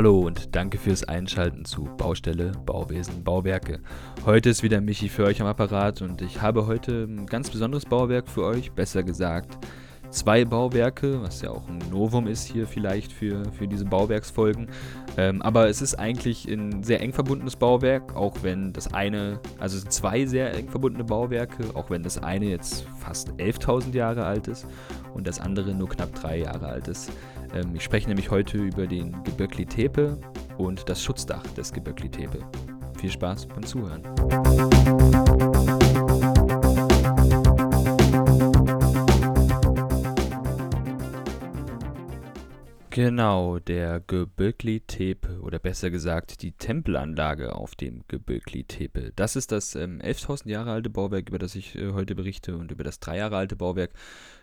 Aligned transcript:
Hallo 0.00 0.20
und 0.20 0.56
danke 0.56 0.78
fürs 0.78 1.04
Einschalten 1.04 1.66
zu 1.66 1.84
Baustelle, 1.98 2.52
Bauwesen, 2.64 3.22
Bauwerke. 3.22 3.80
Heute 4.24 4.48
ist 4.48 4.62
wieder 4.62 4.80
Michi 4.80 5.10
für 5.10 5.24
euch 5.24 5.42
am 5.42 5.46
Apparat 5.46 6.00
und 6.00 6.22
ich 6.22 6.40
habe 6.40 6.66
heute 6.66 7.04
ein 7.04 7.26
ganz 7.26 7.50
besonderes 7.50 7.84
Bauwerk 7.84 8.26
für 8.26 8.44
euch, 8.44 8.72
besser 8.72 9.02
gesagt 9.02 9.58
zwei 10.10 10.44
Bauwerke, 10.44 11.22
was 11.22 11.42
ja 11.42 11.50
auch 11.50 11.66
ein 11.68 11.78
Novum 11.90 12.26
ist 12.26 12.44
hier 12.44 12.66
vielleicht 12.66 13.12
für, 13.12 13.44
für 13.52 13.66
diese 13.66 13.84
Bauwerksfolgen. 13.84 14.68
Ähm, 15.16 15.42
aber 15.42 15.68
es 15.68 15.82
ist 15.82 15.94
eigentlich 15.94 16.46
ein 16.46 16.82
sehr 16.82 17.00
eng 17.00 17.12
verbundenes 17.12 17.56
Bauwerk, 17.56 18.14
auch 18.14 18.36
wenn 18.42 18.72
das 18.72 18.92
eine, 18.92 19.40
also 19.58 19.80
zwei 19.88 20.26
sehr 20.26 20.54
eng 20.54 20.68
verbundene 20.68 21.04
Bauwerke, 21.04 21.64
auch 21.74 21.90
wenn 21.90 22.02
das 22.02 22.22
eine 22.22 22.46
jetzt 22.46 22.86
fast 22.98 23.30
11.000 23.32 23.94
Jahre 23.94 24.24
alt 24.24 24.48
ist 24.48 24.66
und 25.14 25.26
das 25.26 25.40
andere 25.40 25.74
nur 25.74 25.88
knapp 25.88 26.14
drei 26.14 26.38
Jahre 26.38 26.66
alt 26.66 26.88
ist. 26.88 27.10
Ähm, 27.54 27.74
ich 27.74 27.82
spreche 27.82 28.08
nämlich 28.08 28.30
heute 28.30 28.58
über 28.58 28.86
den 28.86 29.22
Geböckli 29.24 29.66
Tepe 29.66 30.18
und 30.58 30.88
das 30.88 31.02
Schutzdach 31.02 31.42
des 31.54 31.72
Geböckli 31.72 32.08
Tepe. 32.08 32.40
Viel 32.98 33.10
Spaß 33.10 33.46
beim 33.46 33.64
Zuhören. 33.64 34.02
Genau, 42.92 43.60
der 43.60 44.00
Göbekli 44.00 44.80
Tepe 44.80 45.38
oder 45.42 45.60
besser 45.60 45.90
gesagt 45.90 46.42
die 46.42 46.50
Tempelanlage 46.50 47.54
auf 47.54 47.76
dem 47.76 48.02
Göbekli 48.08 48.64
Tepe. 48.64 49.12
Das 49.14 49.36
ist 49.36 49.52
das 49.52 49.76
ähm, 49.76 50.00
11.000 50.00 50.48
Jahre 50.48 50.72
alte 50.72 50.90
Bauwerk, 50.90 51.28
über 51.28 51.38
das 51.38 51.54
ich 51.54 51.76
äh, 51.76 51.92
heute 51.92 52.16
berichte 52.16 52.56
und 52.56 52.72
über 52.72 52.82
das 52.82 52.98
drei 52.98 53.18
Jahre 53.18 53.36
alte 53.36 53.54
Bauwerk 53.54 53.92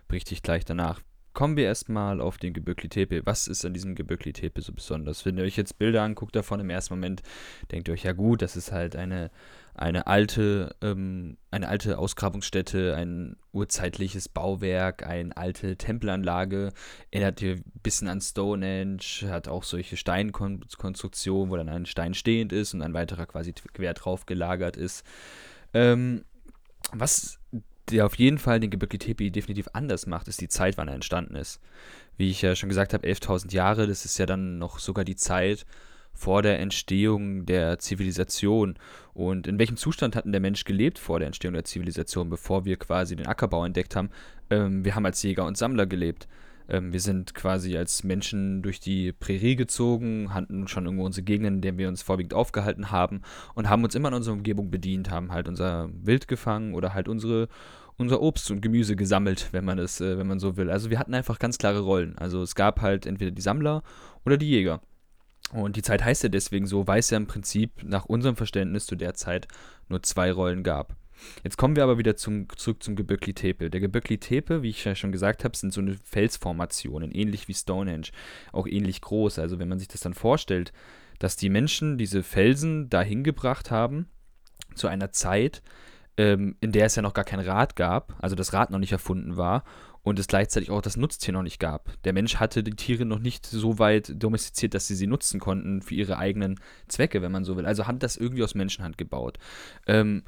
berichte 0.07 0.33
ich 0.33 0.43
gleich 0.43 0.63
danach. 0.63 1.01
Kommen 1.37 1.55
wir 1.55 1.65
erstmal 1.65 2.19
auf 2.19 2.39
den 2.39 2.51
Geböckli 2.51 2.89
Tepe. 2.89 3.21
Was 3.23 3.47
ist 3.47 3.63
an 3.63 3.71
diesem 3.71 3.93
Geböckli 3.93 4.33
Tepe 4.33 4.59
so 4.59 4.73
besonders? 4.73 5.23
Wenn 5.23 5.37
ihr 5.37 5.43
euch 5.43 5.55
jetzt 5.55 5.77
Bilder 5.77 6.01
anguckt 6.01 6.35
davon 6.35 6.59
im 6.59 6.71
ersten 6.71 6.95
Moment, 6.95 7.21
denkt 7.71 7.87
ihr 7.87 7.93
euch 7.93 8.05
ja 8.05 8.13
gut, 8.13 8.41
das 8.41 8.55
ist 8.55 8.71
halt 8.71 8.95
eine 8.95 9.29
eine 9.75 10.07
alte, 10.07 10.75
ähm, 10.81 11.37
eine 11.51 11.67
alte 11.67 11.99
Ausgrabungsstätte, 11.99 12.95
ein 12.95 13.35
urzeitliches 13.51 14.29
Bauwerk, 14.29 15.05
eine 15.05 15.37
alte 15.37 15.77
Tempelanlage, 15.77 16.73
erinnert 17.11 17.39
hier 17.39 17.57
ein 17.57 17.63
bisschen 17.83 18.07
an 18.07 18.19
Stonehenge, 18.19 18.97
hat 19.25 19.47
auch 19.47 19.61
solche 19.61 19.95
Steinkonstruktionen, 19.95 21.51
wo 21.51 21.55
dann 21.55 21.69
ein 21.69 21.85
Stein 21.85 22.15
stehend 22.15 22.51
ist 22.51 22.73
und 22.73 22.81
ein 22.81 22.95
weiterer 22.95 23.27
quasi 23.27 23.53
quer 23.53 23.93
drauf 23.93 24.25
gelagert 24.25 24.75
ist. 24.75 25.05
Ähm, 25.75 26.25
was 26.93 27.36
der 27.91 28.05
auf 28.05 28.15
jeden 28.15 28.37
Fall 28.37 28.59
den 28.59 28.69
Gebirge 28.69 28.97
Tepe 28.97 29.31
definitiv 29.31 29.67
anders 29.73 30.07
macht, 30.07 30.27
ist 30.27 30.41
die 30.41 30.47
Zeit, 30.47 30.77
wann 30.77 30.87
er 30.87 30.95
entstanden 30.95 31.35
ist. 31.35 31.61
Wie 32.17 32.29
ich 32.29 32.41
ja 32.41 32.55
schon 32.55 32.69
gesagt 32.69 32.93
habe, 32.93 33.07
11.000 33.07 33.53
Jahre, 33.53 33.87
das 33.87 34.05
ist 34.05 34.17
ja 34.17 34.25
dann 34.25 34.57
noch 34.57 34.79
sogar 34.79 35.05
die 35.05 35.15
Zeit, 35.15 35.65
vor 36.17 36.41
der 36.41 36.59
Entstehung 36.59 37.45
der 37.45 37.77
Zivilisation 37.77 38.75
und 39.13 39.45
in 39.45 39.59
welchem 39.59 39.77
Zustand 39.77 40.15
hat 40.15 40.25
denn 40.25 40.31
der 40.31 40.41
Mensch 40.41 40.63
gelebt 40.63 40.97
vor 40.97 41.19
der 41.19 41.27
Entstehung 41.27 41.53
der 41.53 41.63
Zivilisation, 41.63 42.29
bevor 42.29 42.65
wir 42.65 42.77
quasi 42.77 43.15
den 43.15 43.27
Ackerbau 43.27 43.63
entdeckt 43.63 43.95
haben. 43.95 44.09
Ähm, 44.49 44.83
wir 44.83 44.95
haben 44.95 45.05
als 45.05 45.21
Jäger 45.21 45.45
und 45.45 45.57
Sammler 45.57 45.85
gelebt. 45.85 46.27
Ähm, 46.69 46.93
wir 46.93 46.99
sind 46.99 47.33
quasi 47.33 47.77
als 47.77 48.03
Menschen 48.03 48.61
durch 48.61 48.79
die 48.79 49.11
Prärie 49.13 49.55
gezogen, 49.55 50.33
hatten 50.33 50.67
schon 50.67 50.85
irgendwo 50.85 51.05
unsere 51.05 51.23
Gegenden, 51.23 51.55
in 51.55 51.61
denen 51.61 51.77
wir 51.77 51.87
uns 51.87 52.01
vorwiegend 52.01 52.33
aufgehalten 52.33 52.91
haben 52.91 53.21
und 53.55 53.69
haben 53.69 53.83
uns 53.83 53.95
immer 53.95 54.09
in 54.09 54.15
unserer 54.15 54.35
Umgebung 54.35 54.69
bedient, 54.69 55.09
haben 55.09 55.31
halt 55.31 55.47
unser 55.47 55.89
Wild 55.93 56.27
gefangen 56.27 56.73
oder 56.73 56.93
halt 56.93 57.07
unsere 57.07 57.47
unser 57.97 58.21
Obst 58.21 58.51
und 58.51 58.61
Gemüse 58.61 58.95
gesammelt, 58.95 59.49
wenn 59.51 59.65
man 59.65 59.79
es, 59.79 59.99
äh, 60.01 60.17
wenn 60.17 60.27
man 60.27 60.39
so 60.39 60.55
will. 60.55 60.69
Also 60.69 60.89
wir 60.89 60.99
hatten 60.99 61.15
einfach 61.15 61.39
ganz 61.39 61.57
klare 61.57 61.79
Rollen. 61.79 62.17
Also 62.17 62.41
es 62.43 62.53
gab 62.53 62.81
halt 62.81 63.05
entweder 63.05 63.31
die 63.31 63.41
Sammler 63.41 63.81
oder 64.23 64.37
die 64.37 64.49
Jäger. 64.49 64.81
Und 65.51 65.77
die 65.77 65.81
Zeit 65.81 66.03
heißt 66.03 66.23
ja 66.23 66.29
deswegen 66.29 66.67
so, 66.67 66.87
weil 66.87 66.99
es 66.99 67.09
ja 67.09 67.17
im 67.17 67.27
Prinzip 67.27 67.83
nach 67.83 68.05
unserem 68.05 68.35
Verständnis 68.35 68.85
zu 68.85 68.95
der 68.95 69.13
Zeit 69.13 69.47
nur 69.87 70.03
zwei 70.03 70.31
Rollen 70.31 70.61
gab. 70.61 70.95
Jetzt 71.43 71.57
kommen 71.57 71.75
wir 71.75 71.83
aber 71.83 71.97
wieder 71.97 72.15
zum, 72.15 72.47
zurück 72.55 72.83
zum 72.83 72.95
Geböckli 72.95 73.33
Tepe. 73.33 73.69
Der 73.69 73.79
Geböckli 73.79 74.17
Tepe, 74.17 74.63
wie 74.63 74.69
ich 74.69 74.83
ja 74.83 74.95
schon 74.95 75.11
gesagt 75.11 75.43
habe, 75.43 75.55
sind 75.55 75.73
so 75.73 75.81
eine 75.81 75.95
Felsformationen, 76.03 77.11
ähnlich 77.11 77.47
wie 77.47 77.53
Stonehenge, 77.53 78.07
auch 78.51 78.67
ähnlich 78.67 79.01
groß. 79.01 79.39
Also 79.39 79.59
wenn 79.59 79.69
man 79.69 79.79
sich 79.79 79.87
das 79.87 80.01
dann 80.01 80.13
vorstellt, 80.13 80.73
dass 81.19 81.35
die 81.35 81.49
Menschen 81.49 81.97
diese 81.97 82.23
Felsen 82.23 82.89
dahin 82.89 83.23
gebracht 83.23 83.71
haben, 83.71 84.07
zu 84.75 84.87
einer 84.87 85.11
Zeit, 85.11 85.61
ähm, 86.17 86.55
in 86.61 86.71
der 86.71 86.85
es 86.85 86.95
ja 86.95 87.01
noch 87.01 87.13
gar 87.13 87.25
kein 87.25 87.39
Rad 87.39 87.75
gab, 87.75 88.15
also 88.19 88.35
das 88.35 88.53
Rad 88.53 88.71
noch 88.71 88.79
nicht 88.79 88.91
erfunden 88.91 89.37
war 89.37 89.63
und 90.03 90.19
es 90.19 90.27
gleichzeitig 90.27 90.71
auch 90.71 90.81
das 90.81 90.97
Nutztier 90.97 91.33
noch 91.33 91.43
nicht 91.43 91.59
gab. 91.59 91.91
Der 92.03 92.13
Mensch 92.13 92.37
hatte 92.37 92.63
die 92.63 92.75
Tiere 92.75 93.05
noch 93.05 93.19
nicht 93.19 93.45
so 93.45 93.77
weit 93.77 94.11
domestiziert, 94.15 94.73
dass 94.73 94.87
sie 94.87 94.95
sie 94.95 95.07
nutzen 95.07 95.39
konnten 95.39 95.81
für 95.81 95.95
ihre 95.95 96.17
eigenen 96.17 96.59
Zwecke, 96.87 97.21
wenn 97.21 97.31
man 97.31 97.43
so 97.43 97.57
will. 97.57 97.65
Also 97.65 97.87
hat 97.87 98.01
das 98.03 98.17
irgendwie 98.17 98.43
aus 98.43 98.55
Menschenhand 98.55 98.97
gebaut. 98.97 99.37
Ähm, 99.85 100.23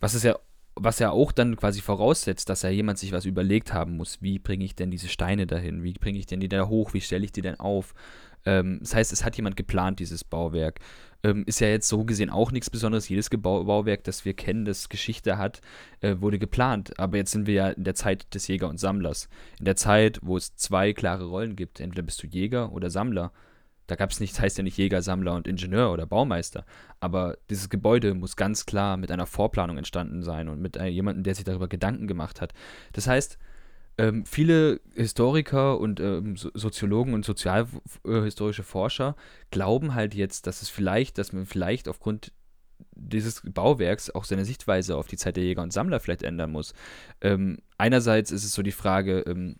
was 0.00 0.14
ist 0.14 0.24
ja 0.24 0.38
was 0.80 0.98
ja 0.98 1.10
auch 1.10 1.32
dann 1.32 1.56
quasi 1.56 1.80
voraussetzt, 1.80 2.48
dass 2.48 2.62
ja 2.62 2.70
jemand 2.70 2.98
sich 2.98 3.12
was 3.12 3.24
überlegt 3.24 3.72
haben 3.72 3.96
muss, 3.96 4.22
wie 4.22 4.38
bringe 4.38 4.64
ich 4.64 4.76
denn 4.76 4.90
diese 4.90 5.08
Steine 5.08 5.46
dahin, 5.46 5.82
wie 5.82 5.92
bringe 5.92 6.18
ich 6.18 6.26
denn 6.26 6.40
die 6.40 6.48
da 6.48 6.68
hoch, 6.68 6.94
wie 6.94 7.00
stelle 7.00 7.24
ich 7.24 7.32
die 7.32 7.42
denn 7.42 7.58
auf. 7.58 7.94
Ähm, 8.44 8.78
das 8.80 8.94
heißt, 8.94 9.12
es 9.12 9.24
hat 9.24 9.36
jemand 9.36 9.56
geplant, 9.56 9.98
dieses 9.98 10.24
Bauwerk. 10.24 10.80
Ähm, 11.24 11.42
ist 11.46 11.60
ja 11.60 11.68
jetzt 11.68 11.88
so 11.88 12.04
gesehen 12.04 12.30
auch 12.30 12.52
nichts 12.52 12.70
Besonderes. 12.70 13.08
Jedes 13.08 13.28
Gebau 13.28 13.64
Bauwerk, 13.64 14.04
das 14.04 14.24
wir 14.24 14.34
kennen, 14.34 14.64
das 14.64 14.88
Geschichte 14.88 15.36
hat, 15.36 15.60
äh, 16.00 16.16
wurde 16.20 16.38
geplant. 16.38 16.98
Aber 16.98 17.16
jetzt 17.16 17.32
sind 17.32 17.46
wir 17.46 17.54
ja 17.54 17.68
in 17.70 17.82
der 17.82 17.94
Zeit 17.94 18.32
des 18.34 18.46
Jäger 18.46 18.68
und 18.68 18.78
Sammlers. 18.78 19.28
In 19.58 19.64
der 19.64 19.76
Zeit, 19.76 20.20
wo 20.22 20.36
es 20.36 20.54
zwei 20.54 20.92
klare 20.92 21.24
Rollen 21.24 21.56
gibt. 21.56 21.80
Entweder 21.80 22.02
bist 22.02 22.22
du 22.22 22.28
Jäger 22.28 22.72
oder 22.72 22.88
Sammler. 22.90 23.32
Da 23.88 23.96
gab 23.96 24.10
es 24.10 24.20
nicht, 24.20 24.34
das 24.34 24.40
heißt 24.40 24.58
ja 24.58 24.62
nicht 24.62 24.76
Jäger, 24.76 25.02
Sammler 25.02 25.34
und 25.34 25.48
Ingenieur 25.48 25.92
oder 25.92 26.06
Baumeister. 26.06 26.64
Aber 27.00 27.38
dieses 27.50 27.70
Gebäude 27.70 28.14
muss 28.14 28.36
ganz 28.36 28.66
klar 28.66 28.96
mit 28.96 29.10
einer 29.10 29.26
Vorplanung 29.26 29.78
entstanden 29.78 30.22
sein 30.22 30.48
und 30.48 30.60
mit 30.60 30.76
äh, 30.76 30.86
jemandem, 30.86 31.24
der 31.24 31.34
sich 31.34 31.44
darüber 31.44 31.68
Gedanken 31.68 32.06
gemacht 32.06 32.40
hat. 32.40 32.52
Das 32.92 33.08
heißt, 33.08 33.38
ähm, 33.96 34.26
viele 34.26 34.80
Historiker 34.94 35.80
und 35.80 36.00
ähm, 36.00 36.36
so 36.36 36.50
Soziologen 36.54 37.14
und 37.14 37.24
sozialhistorische 37.24 38.62
Forscher 38.62 39.16
glauben 39.50 39.94
halt 39.94 40.14
jetzt, 40.14 40.46
dass 40.46 40.62
es 40.62 40.68
vielleicht, 40.68 41.18
dass 41.18 41.32
man 41.32 41.46
vielleicht 41.46 41.88
aufgrund 41.88 42.32
dieses 42.94 43.42
Bauwerks 43.42 44.10
auch 44.10 44.24
seine 44.24 44.44
Sichtweise 44.44 44.96
auf 44.96 45.06
die 45.08 45.16
Zeit 45.16 45.36
der 45.36 45.44
Jäger 45.44 45.62
und 45.62 45.72
Sammler 45.72 45.98
vielleicht 45.98 46.22
ändern 46.22 46.52
muss. 46.52 46.74
Ähm, 47.22 47.58
einerseits 47.78 48.30
ist 48.30 48.44
es 48.44 48.52
so 48.52 48.62
die 48.62 48.70
Frage, 48.70 49.20
ähm, 49.20 49.56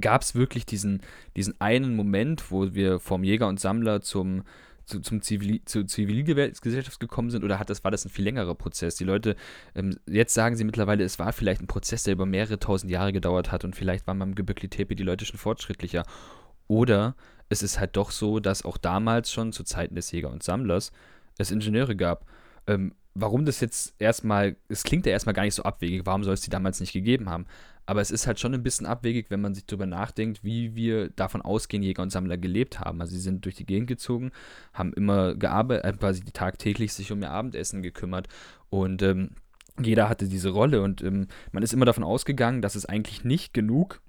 gab 0.00 0.22
es 0.22 0.34
wirklich 0.34 0.66
diesen, 0.66 1.02
diesen 1.36 1.60
einen 1.60 1.96
Moment, 1.96 2.50
wo 2.50 2.74
wir 2.74 2.98
vom 3.00 3.24
Jäger 3.24 3.48
und 3.48 3.60
Sammler 3.60 4.00
zum 4.00 4.44
zu, 4.86 5.00
zum 5.00 5.22
Zivil, 5.22 5.62
zur 5.64 5.86
Zivilgesellschaft 5.86 7.00
gekommen 7.00 7.30
sind 7.30 7.44
oder 7.44 7.58
hat 7.58 7.70
das, 7.70 7.84
war 7.84 7.90
das 7.90 8.04
ein 8.04 8.10
viel 8.10 8.24
längerer 8.24 8.54
Prozess? 8.54 8.96
Die 8.96 9.04
Leute, 9.04 9.36
ähm, 9.74 9.96
jetzt 10.06 10.34
sagen 10.34 10.56
sie 10.56 10.64
mittlerweile, 10.64 11.04
es 11.04 11.18
war 11.18 11.32
vielleicht 11.32 11.62
ein 11.62 11.66
Prozess, 11.66 12.02
der 12.02 12.12
über 12.12 12.26
mehrere 12.26 12.58
tausend 12.58 12.90
Jahre 12.90 13.12
gedauert 13.12 13.50
hat 13.50 13.64
und 13.64 13.74
vielleicht 13.74 14.06
waren 14.06 14.18
beim 14.18 14.34
Geböckli 14.34 14.68
Tepe 14.68 14.94
die 14.94 15.02
Leute 15.02 15.24
schon 15.24 15.38
fortschrittlicher. 15.38 16.04
Oder 16.68 17.14
es 17.48 17.62
ist 17.62 17.78
halt 17.78 17.96
doch 17.96 18.10
so, 18.10 18.40
dass 18.40 18.64
auch 18.64 18.76
damals 18.76 19.30
schon 19.30 19.52
zu 19.52 19.64
Zeiten 19.64 19.94
des 19.94 20.10
Jäger 20.12 20.30
und 20.30 20.42
Sammlers 20.42 20.92
es 21.38 21.50
Ingenieure 21.50 21.96
gab. 21.96 22.26
Ähm, 22.66 22.94
warum 23.14 23.44
das 23.44 23.60
jetzt 23.60 23.94
erstmal, 23.98 24.56
es 24.68 24.82
klingt 24.82 25.06
ja 25.06 25.12
erstmal 25.12 25.34
gar 25.34 25.44
nicht 25.44 25.54
so 25.54 25.62
abwegig, 25.62 26.02
warum 26.04 26.24
soll 26.24 26.34
es 26.34 26.40
die 26.40 26.50
damals 26.50 26.80
nicht 26.80 26.92
gegeben 26.92 27.30
haben? 27.30 27.46
Aber 27.86 28.00
es 28.00 28.10
ist 28.10 28.26
halt 28.26 28.40
schon 28.40 28.54
ein 28.54 28.62
bisschen 28.62 28.86
abwegig, 28.86 29.26
wenn 29.30 29.42
man 29.42 29.54
sich 29.54 29.66
darüber 29.66 29.86
nachdenkt, 29.86 30.42
wie 30.42 30.74
wir 30.74 31.10
davon 31.10 31.42
ausgehen, 31.42 31.82
Jäger 31.82 32.02
und 32.02 32.10
Sammler 32.10 32.38
gelebt 32.38 32.80
haben. 32.80 33.00
Also 33.00 33.14
sie 33.14 33.20
sind 33.20 33.44
durch 33.44 33.56
die 33.56 33.66
Gegend 33.66 33.88
gezogen, 33.88 34.32
haben 34.72 34.94
immer 34.94 35.34
gearbeitet, 35.34 35.84
äh, 35.84 35.96
quasi 35.96 36.24
tagtäglich 36.24 36.92
sich 36.92 37.12
um 37.12 37.20
ihr 37.20 37.30
Abendessen 37.30 37.82
gekümmert 37.82 38.28
und 38.70 39.02
ähm, 39.02 39.30
jeder 39.82 40.08
hatte 40.08 40.28
diese 40.28 40.50
Rolle 40.50 40.82
und 40.82 41.02
ähm, 41.02 41.26
man 41.52 41.62
ist 41.62 41.74
immer 41.74 41.84
davon 41.84 42.04
ausgegangen, 42.04 42.62
dass 42.62 42.74
es 42.74 42.86
eigentlich 42.86 43.24
nicht 43.24 43.52
genug 43.52 44.00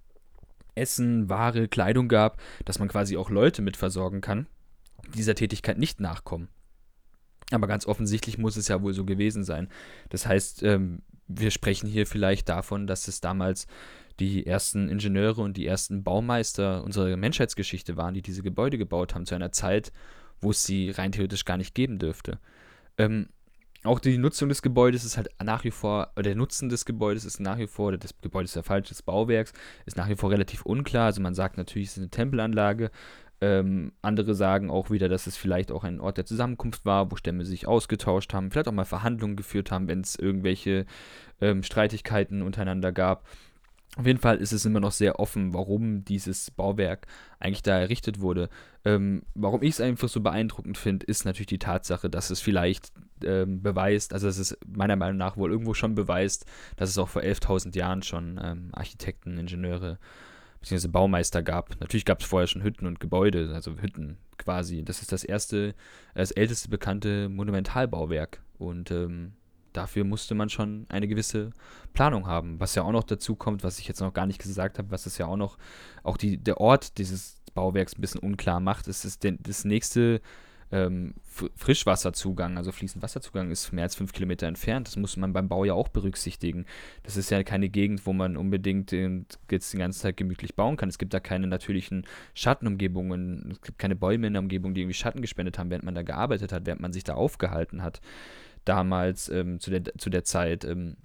Essen, 0.76 1.30
Ware, 1.30 1.68
Kleidung 1.68 2.08
gab, 2.08 2.40
dass 2.66 2.80
man 2.80 2.88
quasi 2.88 3.18
auch 3.18 3.30
Leute 3.30 3.62
mit 3.62 3.78
versorgen 3.78 4.22
kann, 4.22 4.48
die 5.08 5.18
dieser 5.18 5.36
Tätigkeit 5.36 5.78
nicht 5.78 6.00
nachkommen. 6.00 6.50
Aber 7.52 7.68
ganz 7.68 7.86
offensichtlich 7.86 8.38
muss 8.38 8.58
es 8.58 8.68
ja 8.68 8.82
wohl 8.82 8.94
so 8.94 9.06
gewesen 9.06 9.44
sein. 9.44 9.68
Das 10.10 10.26
heißt, 10.26 10.64
ähm, 10.64 11.02
wir 11.28 11.52
sprechen 11.52 11.88
hier 11.88 12.08
vielleicht 12.08 12.50
davon, 12.50 12.88
dass 12.88 13.08
es 13.08 13.22
damals 13.22 13.68
die 14.20 14.46
ersten 14.46 14.90
Ingenieure 14.90 15.42
und 15.42 15.58
die 15.58 15.66
ersten 15.68 16.04
Baumeister 16.04 16.84
unserer 16.84 17.16
Menschheitsgeschichte 17.18 17.98
waren, 17.98 18.14
die 18.14 18.22
diese 18.22 18.44
Gebäude 18.44 18.78
gebaut 18.78 19.14
haben, 19.14 19.26
zu 19.26 19.36
einer 19.36 19.52
Zeit, 19.52 19.92
wo 20.42 20.52
es 20.52 20.64
sie 20.64 20.92
rein 20.92 21.12
theoretisch 21.12 21.46
gar 21.46 21.58
nicht 21.58 21.76
geben 21.76 22.00
dürfte. 22.00 22.40
Ähm, 22.98 23.28
auch 23.84 24.00
die 24.00 24.18
Nutzung 24.18 24.50
des 24.50 24.62
Gebäudes 24.62 25.04
ist 25.04 25.16
halt 25.16 25.30
nach 25.44 25.64
wie 25.64 25.72
vor, 25.72 26.12
oder 26.16 26.24
der 26.24 26.36
Nutzen 26.36 26.70
des 26.70 26.86
Gebäudes 26.86 27.24
ist 27.24 27.40
nach 27.40 27.60
wie 27.60 27.68
vor, 27.68 27.90
oder 27.90 27.98
das 27.98 28.20
Gebäude 28.20 28.46
ist 28.46 28.56
ja 28.56 28.64
falsch, 28.64 28.90
des 28.90 29.04
Bauwerks, 29.04 29.54
ist 29.86 29.96
nach 29.96 30.10
wie 30.10 30.16
vor 30.16 30.32
relativ 30.32 30.66
unklar. 30.66 31.06
Also 31.06 31.22
man 31.22 31.36
sagt 31.36 31.58
natürlich, 31.58 31.90
es 31.90 31.94
ist 31.94 32.00
eine 32.00 32.10
Tempelanlage, 32.10 32.90
ähm, 33.46 33.92
andere 34.02 34.34
sagen 34.34 34.72
auch 34.72 34.90
wieder, 34.90 35.08
dass 35.08 35.28
es 35.28 35.38
vielleicht 35.38 35.72
auch 35.72 35.84
ein 35.84 36.00
Ort 36.00 36.18
der 36.18 36.26
Zusammenkunft 36.26 36.84
war, 36.84 37.12
wo 37.12 37.16
Stämme 37.16 37.46
sich 37.46 37.68
ausgetauscht 37.68 38.34
haben, 38.34 38.50
vielleicht 38.50 38.68
auch 38.68 38.74
mal 38.74 38.86
Verhandlungen 38.86 39.36
geführt 39.36 39.70
haben, 39.70 39.88
wenn 39.88 40.02
es 40.02 40.16
irgendwelche 40.16 40.88
ähm, 41.42 41.62
Streitigkeiten 41.62 42.42
untereinander 42.42 42.92
gab. 42.92 43.24
Auf 43.98 44.08
jeden 44.08 44.20
Fall 44.20 44.38
ist 44.38 44.52
es 44.52 44.66
immer 44.66 44.80
noch 44.80 44.92
sehr 44.92 45.20
offen, 45.20 45.54
warum 45.54 46.04
dieses 46.04 46.50
Bauwerk 46.50 47.06
eigentlich 47.40 47.62
da 47.62 47.80
errichtet 47.80 48.20
wurde. 48.20 48.50
Ähm, 48.84 49.22
warum 49.36 49.62
ich 49.62 49.76
es 49.76 49.82
einfach 49.82 50.10
so 50.10 50.22
beeindruckend 50.22 50.78
finde, 50.80 51.06
ist 51.06 51.24
natürlich 51.24 51.48
die 51.48 51.60
Tatsache, 51.60 52.10
dass 52.10 52.32
es 52.32 52.42
vielleicht 52.42 52.92
ähm, 53.24 53.62
beweist, 53.62 54.12
also 54.12 54.26
dass 54.26 54.40
es 54.40 54.58
meiner 54.66 54.96
Meinung 54.96 55.18
nach 55.18 55.38
wohl 55.38 55.52
irgendwo 55.52 55.76
schon 55.76 55.94
beweist, 55.94 56.46
dass 56.78 56.90
es 56.90 56.98
auch 56.98 57.10
vor 57.10 57.22
11.000 57.22 57.78
Jahren 57.78 58.02
schon 58.02 58.40
ähm, 58.44 58.70
Architekten, 58.74 59.38
Ingenieure 59.38 60.00
bzw. 60.70 60.88
Baumeister 60.88 61.44
gab. 61.44 61.80
Natürlich 61.80 62.06
gab 62.06 62.22
es 62.22 62.26
vorher 62.26 62.48
schon 62.48 62.64
Hütten 62.64 62.88
und 62.88 63.00
Gebäude, 63.00 63.52
also 63.54 63.78
Hütten 63.78 64.18
quasi. 64.38 64.84
Das 64.84 65.02
ist 65.02 65.12
das 65.12 65.24
erste, 65.24 65.76
das 66.14 66.32
älteste 66.32 66.70
bekannte 66.70 67.30
Monumentalbauwerk 67.30 68.42
und 68.58 68.92
ähm, 68.92 69.34
dafür 69.74 70.04
musste 70.04 70.36
man 70.36 70.50
schon 70.50 70.86
eine 70.90 71.08
gewisse 71.08 71.52
Planung 71.94 72.28
haben. 72.28 72.60
Was 72.60 72.76
ja 72.76 72.84
auch 72.84 72.92
noch 72.92 73.04
dazu 73.04 73.36
kommt, 73.36 73.64
was 73.64 73.80
ich 73.80 73.88
jetzt 73.88 74.00
noch 74.00 74.14
gar 74.14 74.26
nicht 74.26 74.42
gesagt 74.42 74.78
habe, 74.78 74.92
was 74.92 75.06
es 75.06 75.18
ja 75.18 75.28
auch 75.28 75.38
noch, 75.38 75.58
auch 76.04 76.18
die, 76.18 76.38
der 76.38 76.60
Ort 76.60 76.98
dieses 76.98 77.42
Bauwerks 77.54 77.98
ein 77.98 78.02
bisschen 78.02 78.22
unklar 78.22 78.60
macht, 78.60 78.88
ist, 78.88 79.06
ist 79.06 79.26
das 79.40 79.66
nächste 79.66 80.22
ähm, 80.72 81.14
Frischwasserzugang, 81.56 82.58
also 82.58 82.72
fließend 82.72 83.04
Wasserzugang, 83.04 83.52
ist 83.52 83.72
mehr 83.72 83.84
als 83.84 83.96
fünf 83.96 84.14
Kilometer 84.14 84.48
entfernt. 84.48 84.88
Das 84.88 84.96
muss 84.96 85.18
man 85.18 85.34
beim 85.34 85.48
Bau 85.48 85.66
ja 85.66 85.74
auch 85.74 85.90
berücksichtigen. 85.90 86.66
Das 87.04 87.18
ist 87.18 87.30
ja 87.30 87.44
keine 87.44 87.70
Gegend, 87.70 88.06
wo 88.06 88.14
man 88.14 88.38
unbedingt 88.38 88.92
jetzt 88.92 89.74
die 89.74 89.78
ganze 89.78 90.00
Zeit 90.00 90.18
gemütlich 90.18 90.56
bauen 90.56 90.78
kann. 90.78 90.90
Es 90.90 90.98
gibt 90.98 91.14
da 91.14 91.20
keine 91.20 91.48
natürlichen 91.48 92.06
Schattenumgebungen, 92.34 93.52
es 93.52 93.62
gibt 93.62 93.80
keine 93.80 93.96
Bäume 93.96 94.28
in 94.28 94.34
der 94.34 94.42
Umgebung, 94.42 94.74
die 94.74 94.82
irgendwie 94.82 94.96
Schatten 94.96 95.22
gespendet 95.22 95.60
haben, 95.60 95.70
während 95.70 95.86
man 95.86 95.96
da 95.96 96.04
gearbeitet 96.04 96.52
hat, 96.52 96.66
während 96.66 96.82
man 96.82 96.94
sich 96.94 97.04
da 97.04 97.14
aufgehalten 97.14 97.84
hat 97.84 98.02
damals 98.66 99.30
ähm, 99.30 99.60
zu, 99.60 99.72
der, 99.72 99.84
zu 99.98 100.10
der 100.10 100.24
Zeit. 100.24 100.66
Ähm, 100.66 100.98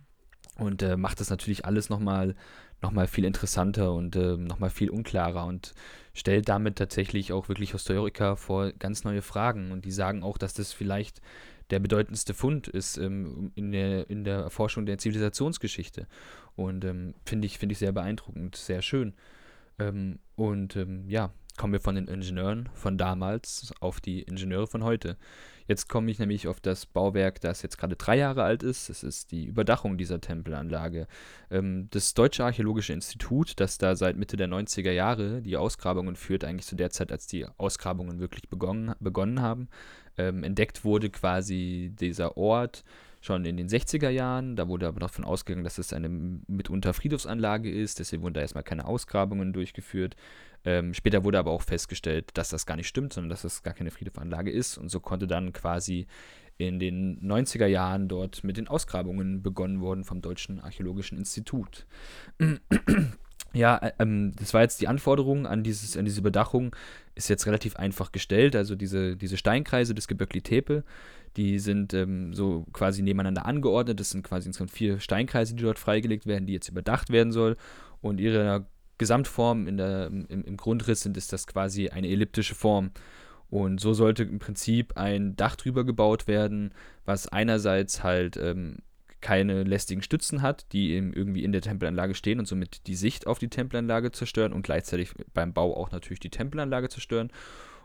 und 0.58 0.82
äh, 0.82 0.96
macht 0.96 1.20
das 1.20 1.30
natürlich 1.30 1.64
alles 1.64 1.88
nochmal 1.88 2.34
noch 2.82 2.92
mal 2.92 3.06
viel 3.06 3.24
interessanter 3.24 3.92
und 3.92 4.16
äh, 4.16 4.36
nochmal 4.36 4.70
viel 4.70 4.90
unklarer 4.90 5.44
und 5.44 5.74
stellt 6.14 6.48
damit 6.48 6.76
tatsächlich 6.76 7.32
auch 7.32 7.48
wirklich 7.48 7.72
Historiker 7.72 8.36
vor 8.36 8.72
ganz 8.72 9.04
neue 9.04 9.22
Fragen. 9.22 9.70
Und 9.70 9.84
die 9.84 9.90
sagen 9.90 10.22
auch, 10.22 10.38
dass 10.38 10.54
das 10.54 10.72
vielleicht 10.72 11.20
der 11.70 11.78
bedeutendste 11.78 12.34
Fund 12.34 12.68
ist 12.68 12.96
ähm, 12.98 13.52
in, 13.54 13.70
der, 13.70 14.08
in 14.10 14.24
der 14.24 14.38
Erforschung 14.38 14.86
der 14.86 14.98
Zivilisationsgeschichte. 14.98 16.06
Und 16.56 16.84
ähm, 16.84 17.14
finde 17.24 17.46
ich, 17.46 17.58
find 17.58 17.70
ich 17.72 17.78
sehr 17.78 17.92
beeindruckend, 17.92 18.56
sehr 18.56 18.82
schön. 18.82 19.14
Ähm, 19.78 20.18
und 20.34 20.74
ähm, 20.76 21.08
ja, 21.08 21.32
kommen 21.56 21.72
wir 21.72 21.80
von 21.80 21.94
den 21.94 22.08
Ingenieuren 22.08 22.68
von 22.74 22.98
damals 22.98 23.72
auf 23.80 24.00
die 24.00 24.22
Ingenieure 24.22 24.66
von 24.66 24.82
heute. 24.82 25.16
Jetzt 25.70 25.88
komme 25.88 26.10
ich 26.10 26.18
nämlich 26.18 26.48
auf 26.48 26.58
das 26.58 26.84
Bauwerk, 26.84 27.40
das 27.40 27.62
jetzt 27.62 27.78
gerade 27.78 27.94
drei 27.94 28.16
Jahre 28.16 28.42
alt 28.42 28.64
ist. 28.64 28.90
Es 28.90 29.04
ist 29.04 29.30
die 29.30 29.44
Überdachung 29.44 29.98
dieser 29.98 30.20
Tempelanlage. 30.20 31.06
Ähm, 31.48 31.86
das 31.92 32.12
Deutsche 32.14 32.44
Archäologische 32.44 32.92
Institut, 32.92 33.52
das 33.60 33.78
da 33.78 33.94
seit 33.94 34.16
Mitte 34.16 34.36
der 34.36 34.48
90er 34.48 34.90
Jahre 34.90 35.42
die 35.42 35.56
Ausgrabungen 35.56 36.16
führt, 36.16 36.42
eigentlich 36.42 36.66
zu 36.66 36.74
der 36.74 36.90
Zeit, 36.90 37.12
als 37.12 37.28
die 37.28 37.46
Ausgrabungen 37.56 38.18
wirklich 38.18 38.48
begonnen, 38.48 38.96
begonnen 38.98 39.42
haben, 39.42 39.68
ähm, 40.18 40.42
entdeckt 40.42 40.84
wurde 40.84 41.08
quasi 41.08 41.92
dieser 42.00 42.36
Ort 42.36 42.82
schon 43.20 43.44
in 43.44 43.56
den 43.56 43.68
60er 43.68 44.08
Jahren. 44.10 44.56
Da 44.56 44.66
wurde 44.66 44.88
aber 44.88 44.98
davon 44.98 45.24
ausgegangen, 45.24 45.62
dass 45.62 45.78
es 45.78 45.92
eine 45.92 46.08
mitunter 46.08 46.94
Friedhofsanlage 46.94 47.70
ist. 47.70 48.00
Deswegen 48.00 48.24
wurden 48.24 48.34
da 48.34 48.40
erstmal 48.40 48.64
keine 48.64 48.86
Ausgrabungen 48.86 49.52
durchgeführt. 49.52 50.16
Ähm, 50.64 50.94
später 50.94 51.24
wurde 51.24 51.38
aber 51.38 51.50
auch 51.50 51.62
festgestellt, 51.62 52.30
dass 52.34 52.50
das 52.50 52.66
gar 52.66 52.76
nicht 52.76 52.88
stimmt, 52.88 53.12
sondern 53.12 53.30
dass 53.30 53.42
das 53.42 53.62
gar 53.62 53.74
keine 53.74 53.90
Friedhofanlage 53.90 54.50
ist. 54.50 54.78
Und 54.78 54.90
so 54.90 55.00
konnte 55.00 55.26
dann 55.26 55.52
quasi 55.52 56.06
in 56.58 56.78
den 56.78 57.20
90er 57.20 57.66
Jahren 57.66 58.08
dort 58.08 58.44
mit 58.44 58.56
den 58.56 58.68
Ausgrabungen 58.68 59.42
begonnen 59.42 59.80
worden 59.80 60.04
vom 60.04 60.20
Deutschen 60.20 60.60
Archäologischen 60.60 61.18
Institut. 61.18 61.86
Ja, 63.52 63.78
äh, 63.78 63.92
ähm, 63.98 64.32
das 64.36 64.54
war 64.54 64.62
jetzt 64.62 64.80
die 64.80 64.88
Anforderung 64.88 65.46
an, 65.46 65.62
dieses, 65.62 65.96
an 65.96 66.04
diese 66.04 66.20
Überdachung, 66.20 66.74
ist 67.14 67.28
jetzt 67.28 67.46
relativ 67.46 67.76
einfach 67.76 68.12
gestellt. 68.12 68.54
Also 68.54 68.76
diese, 68.76 69.16
diese 69.16 69.36
Steinkreise 69.36 69.94
des 69.94 70.06
Geböckli 70.06 70.42
Tepe, 70.42 70.84
die 71.36 71.58
sind 71.58 71.92
ähm, 71.94 72.32
so 72.32 72.64
quasi 72.72 73.02
nebeneinander 73.02 73.46
angeordnet. 73.46 73.98
Das 73.98 74.10
sind 74.10 74.22
quasi 74.22 74.48
insgesamt 74.48 74.70
vier 74.70 75.00
Steinkreise, 75.00 75.54
die 75.54 75.64
dort 75.64 75.78
freigelegt 75.78 76.26
werden, 76.26 76.46
die 76.46 76.52
jetzt 76.52 76.68
überdacht 76.68 77.10
werden 77.10 77.32
soll. 77.32 77.56
Und 78.00 78.20
ihre 78.20 78.66
Gesamtform 79.00 79.66
in 79.66 79.78
der, 79.78 80.08
im, 80.08 80.26
im 80.28 80.56
Grundriss 80.58 81.00
sind, 81.00 81.16
ist 81.16 81.32
das 81.32 81.46
quasi 81.46 81.88
eine 81.88 82.06
elliptische 82.06 82.54
Form. 82.54 82.90
Und 83.48 83.80
so 83.80 83.94
sollte 83.94 84.24
im 84.24 84.38
Prinzip 84.38 84.98
ein 84.98 85.36
Dach 85.36 85.56
drüber 85.56 85.84
gebaut 85.84 86.28
werden, 86.28 86.72
was 87.06 87.26
einerseits 87.26 88.04
halt 88.04 88.36
ähm, 88.36 88.76
keine 89.22 89.64
lästigen 89.64 90.02
Stützen 90.02 90.42
hat, 90.42 90.66
die 90.72 90.94
irgendwie 90.94 91.44
in 91.44 91.52
der 91.52 91.62
Tempelanlage 91.62 92.14
stehen 92.14 92.40
und 92.40 92.46
somit 92.46 92.86
die 92.86 92.94
Sicht 92.94 93.26
auf 93.26 93.38
die 93.38 93.48
Tempelanlage 93.48 94.12
zerstören 94.12 94.52
und 94.52 94.62
gleichzeitig 94.62 95.14
beim 95.32 95.54
Bau 95.54 95.74
auch 95.74 95.90
natürlich 95.92 96.20
die 96.20 96.30
Tempelanlage 96.30 96.90
zerstören. 96.90 97.30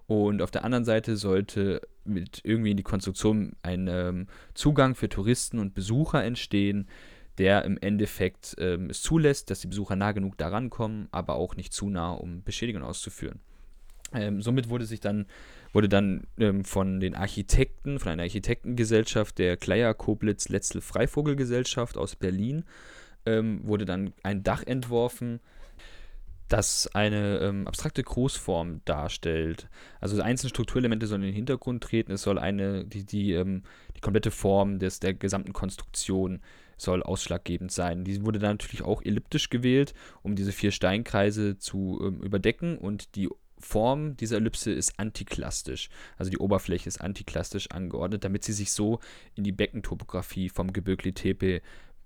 Und 0.08 0.42
auf 0.42 0.52
der 0.52 0.66
anderen 0.66 0.86
Seite 0.86 1.16
sollte 1.16 1.82
mit 2.04 2.42
irgendwie 2.44 2.72
in 2.72 2.78
die 2.78 2.84
Konstruktion 2.84 3.54
ein 3.64 3.88
ähm, 3.88 4.28
Zugang 4.54 4.96
für 4.96 5.08
Touristen 5.08 5.60
und 5.60 5.74
Besucher 5.74 6.24
entstehen, 6.24 6.88
der 7.38 7.66
im 7.66 7.78
Endeffekt 7.78 8.56
ähm, 8.60 8.90
es 8.90 9.02
zulässt, 9.02 9.50
dass 9.50 9.60
die 9.60 9.68
Besucher 9.68 9.96
nah 9.96 10.12
genug 10.12 10.38
daran 10.38 10.70
kommen, 10.70 11.08
aber 11.12 11.36
auch 11.36 11.56
nicht 11.56 11.74
zu 11.74 11.90
nah, 11.90 12.12
um 12.12 12.44
Beschädigungen 12.44 12.88
auszuführen. 12.88 13.40
Ähm, 14.14 14.42
somit 14.42 14.70
wurde 14.70 14.86
sich 14.86 15.00
dann 15.00 15.26
wurde 15.76 15.90
dann 15.90 16.26
ähm, 16.40 16.64
von 16.64 17.02
den 17.02 17.16
Architekten, 17.16 18.00
von 18.00 18.14
einer 18.14 18.24
Architektengesellschaft 18.24 19.38
der 19.38 19.58
Kleier 19.58 19.94
Koblitz 19.94 20.48
Letztel 20.48 20.80
Freivogelgesellschaft 20.80 21.98
aus 21.98 22.16
Berlin, 22.16 22.64
ähm, 23.26 23.60
wurde 23.64 23.84
dann 23.84 24.14
ein 24.24 24.42
Dach 24.42 24.64
entworfen, 24.66 25.42
das 26.48 26.88
eine 26.94 27.40
ähm, 27.40 27.68
abstrakte 27.68 28.04
Großform 28.04 28.82
darstellt. 28.86 29.68
Also 30.00 30.22
einzelne 30.22 30.52
Strukturelemente 30.52 31.08
sollen 31.08 31.24
in 31.24 31.30
den 31.30 31.36
Hintergrund 31.36 31.84
treten, 31.84 32.14
es 32.14 32.22
soll 32.22 32.40
eine, 32.40 32.86
die, 32.86 33.04
die, 33.04 33.34
ähm, 33.34 33.64
die 33.98 34.02
komplette 34.02 34.32
Form 34.32 34.80
des, 34.80 35.02
der 35.02 35.14
gesamten 35.14 35.52
Konstruktion 35.52 36.40
soll 36.78 37.04
ausschlaggebend 37.04 37.72
sein. 37.72 38.04
Die 38.04 38.26
wurde 38.26 38.40
dann 38.40 38.54
natürlich 38.54 38.84
auch 38.84 39.02
elliptisch 39.02 39.50
gewählt, 39.50 39.94
um 40.22 40.36
diese 40.36 40.52
vier 40.52 40.72
Steinkreise 40.72 41.58
zu 41.58 42.02
ähm, 42.04 42.22
überdecken 42.22 42.78
und 42.78 43.16
die 43.16 43.30
Form 43.58 44.18
dieser 44.18 44.38
Ellipse 44.38 44.72
ist 44.72 45.00
antiklastisch. 45.00 45.90
Also 46.18 46.30
die 46.30 46.38
Oberfläche 46.38 46.88
ist 46.88 47.00
antiklastisch 47.00 47.72
angeordnet, 47.72 48.24
damit 48.24 48.44
sie 48.44 48.54
sich 48.54 48.72
so 48.72 49.00
in 49.36 49.44
die 49.44 49.54
Beckentopographie 49.54 50.50
vom 50.50 50.74
Gebirgli 50.74 51.14
Tepe 51.14 51.62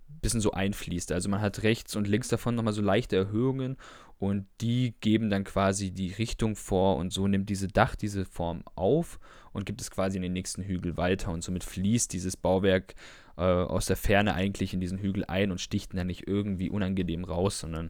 ein 0.10 0.20
bisschen 0.22 0.42
so 0.42 0.52
einfließt. 0.52 1.12
Also 1.12 1.30
man 1.30 1.42
hat 1.42 1.64
rechts 1.64 1.96
und 1.96 2.08
links 2.08 2.28
davon 2.28 2.56
nochmal 2.56 2.74
so 2.74 2.82
leichte 2.82 3.16
Erhöhungen 3.16 3.78
und 4.18 4.48
die 4.62 4.96
geben 5.00 5.30
dann 5.30 5.44
quasi 5.44 5.92
die 5.92 6.12
Richtung 6.12 6.56
vor 6.56 6.98
und 6.98 7.14
so 7.14 7.28
nimmt 7.28 7.50
diese 7.50 7.68
Dach 7.68 7.96
diese 7.96 8.26
Form 8.26 8.64
auf 8.76 9.20
und 9.54 9.66
gibt 9.66 9.82
es 9.82 9.92
quasi 9.92 10.18
in 10.18 10.24
den 10.24 10.34
nächsten 10.34 10.64
Hügel 10.64 10.98
weiter 10.98 11.32
und 11.32 11.44
somit 11.44 11.64
fließt 11.64 12.12
dieses 12.12 12.36
Bauwerk 12.36 12.96
äh, 13.40 13.64
aus 13.64 13.86
der 13.86 13.96
Ferne 13.96 14.34
eigentlich 14.34 14.74
in 14.74 14.82
diesen 14.82 15.00
Hügel 15.00 15.26
ein 15.26 15.52
und 15.52 15.62
sticht 15.62 15.98
dann 15.98 16.08
nicht 16.08 16.28
irgendwie 16.28 16.70
unangenehm 16.70 17.24
raus, 17.24 17.60
sondern 17.60 17.90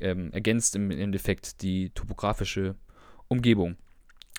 ähm, 0.00 0.30
ergänzt 0.32 0.76
im 0.76 0.90
Endeffekt 0.90 1.62
die 1.62 1.90
topografische 1.90 2.74
Umgebung. 3.28 3.76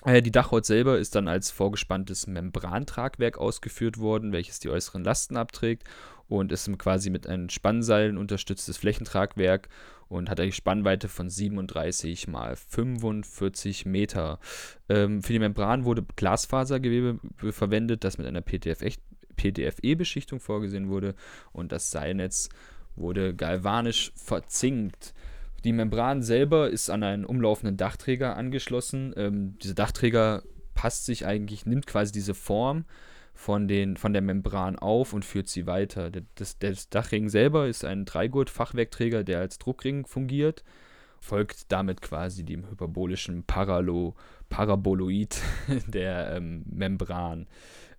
Äh, 0.04 0.22
die 0.22 0.30
Dachhaut 0.30 0.64
selber 0.64 0.98
ist 0.98 1.14
dann 1.14 1.28
als 1.28 1.50
vorgespanntes 1.50 2.26
Membrantragwerk 2.26 3.38
ausgeführt 3.38 3.98
worden, 3.98 4.32
welches 4.32 4.60
die 4.60 4.68
äußeren 4.68 5.04
Lasten 5.04 5.36
abträgt 5.36 5.84
und 6.28 6.52
ist 6.52 6.70
quasi 6.78 7.10
mit 7.10 7.26
einem 7.26 7.48
Spannseilen 7.48 8.18
unterstütztes 8.18 8.76
Flächentragwerk 8.76 9.68
und 10.08 10.30
hat 10.30 10.40
eine 10.40 10.52
Spannweite 10.52 11.08
von 11.08 11.28
37 11.28 12.28
mal 12.28 12.56
45 12.56 13.86
Meter. 13.86 14.38
Ähm, 14.88 15.22
für 15.22 15.32
die 15.32 15.38
Membran 15.38 15.84
wurde 15.84 16.04
Glasfasergewebe 16.14 17.18
verwendet, 17.52 18.04
das 18.04 18.18
mit 18.18 18.26
einer 18.26 18.42
PTFE-Beschichtung 19.36 20.40
vorgesehen 20.40 20.88
wurde 20.88 21.14
und 21.52 21.72
das 21.72 21.90
Seilnetz 21.90 22.48
wurde 22.94 23.34
galvanisch 23.34 24.12
verzinkt. 24.16 25.14
Die 25.64 25.72
Membran 25.72 26.22
selber 26.22 26.70
ist 26.70 26.90
an 26.90 27.02
einen 27.02 27.24
umlaufenden 27.24 27.76
Dachträger 27.76 28.36
angeschlossen. 28.36 29.12
Ähm, 29.16 29.58
dieser 29.58 29.74
Dachträger 29.74 30.42
passt 30.74 31.06
sich 31.06 31.26
eigentlich, 31.26 31.66
nimmt 31.66 31.86
quasi 31.86 32.12
diese 32.12 32.34
Form 32.34 32.84
von, 33.34 33.68
den, 33.68 33.96
von 33.96 34.12
der 34.12 34.22
Membran 34.22 34.78
auf 34.78 35.12
und 35.12 35.24
führt 35.24 35.48
sie 35.48 35.66
weiter. 35.66 36.10
Das, 36.36 36.58
das 36.58 36.88
Dachring 36.88 37.28
selber 37.28 37.66
ist 37.66 37.84
ein 37.84 38.04
Dreigurt-Fachwerkträger, 38.04 39.24
der 39.24 39.40
als 39.40 39.58
Druckring 39.58 40.06
fungiert, 40.06 40.64
folgt 41.20 41.70
damit 41.70 42.00
quasi 42.00 42.44
dem 42.44 42.68
hyperbolischen 42.70 43.44
Paralo, 43.44 44.14
Paraboloid 44.48 45.40
der 45.86 46.36
ähm, 46.36 46.64
Membran. 46.66 47.46